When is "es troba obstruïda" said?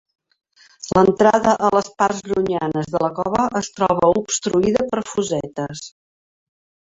3.61-4.87